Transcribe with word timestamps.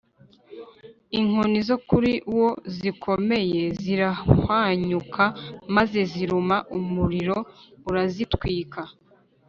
inkoni 1.19 1.59
zo 1.69 1.77
kuri 1.89 2.13
wo 2.37 2.49
zikomeye 2.77 3.61
zirahwanyuka 3.81 5.23
maze 5.75 5.99
ziruma 6.11 6.57
umuriro 6.77 7.37
urazitwika 7.89 8.81